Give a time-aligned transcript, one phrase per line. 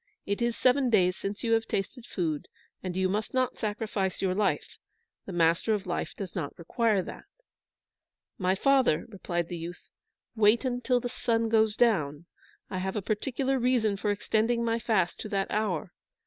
[0.25, 2.47] It is seven days since you have tasted food,
[2.81, 4.77] and you must not sacrifice your life.
[5.27, 7.25] The Master of Life does not require that."
[8.39, 9.89] "My father," replied the youth,
[10.35, 12.25] "wait till the sun goes down.
[12.67, 15.93] I have a particular reason for extending my fast to that hour."